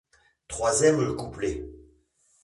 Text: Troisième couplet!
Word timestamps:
Troisième 0.47 1.15
couplet! 1.15 1.63